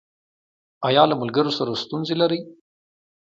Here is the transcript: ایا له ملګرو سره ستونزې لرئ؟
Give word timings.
ایا 0.87 1.03
له 1.09 1.15
ملګرو 1.21 1.51
سره 1.57 1.79
ستونزې 1.83 2.15
لرئ؟ 2.21 2.39